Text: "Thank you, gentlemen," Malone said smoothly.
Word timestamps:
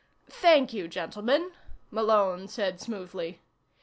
"Thank 0.31 0.73
you, 0.73 0.87
gentlemen," 0.87 1.51
Malone 1.91 2.47
said 2.47 2.81
smoothly. 2.81 3.39